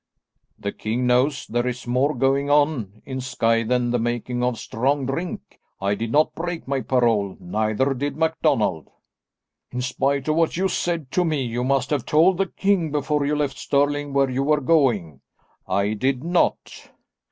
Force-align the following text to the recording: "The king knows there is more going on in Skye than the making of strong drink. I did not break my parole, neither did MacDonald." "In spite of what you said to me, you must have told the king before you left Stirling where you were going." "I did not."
"The 0.57 0.71
king 0.71 1.05
knows 1.05 1.45
there 1.45 1.67
is 1.67 1.85
more 1.85 2.15
going 2.15 2.49
on 2.49 3.03
in 3.05 3.21
Skye 3.21 3.61
than 3.61 3.91
the 3.91 3.99
making 3.99 4.41
of 4.43 4.57
strong 4.57 5.05
drink. 5.05 5.59
I 5.79 5.93
did 5.93 6.11
not 6.11 6.33
break 6.33 6.67
my 6.67 6.81
parole, 6.81 7.37
neither 7.39 7.93
did 7.93 8.17
MacDonald." 8.17 8.89
"In 9.71 9.81
spite 9.83 10.27
of 10.27 10.35
what 10.37 10.57
you 10.57 10.67
said 10.69 11.11
to 11.11 11.23
me, 11.23 11.43
you 11.45 11.63
must 11.63 11.91
have 11.91 12.07
told 12.07 12.39
the 12.39 12.47
king 12.47 12.89
before 12.91 13.27
you 13.27 13.35
left 13.35 13.59
Stirling 13.59 14.11
where 14.11 14.27
you 14.31 14.41
were 14.41 14.59
going." 14.59 15.21
"I 15.67 15.93
did 15.93 16.23
not." 16.23 16.89